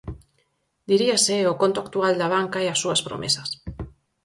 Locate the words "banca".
2.35-2.57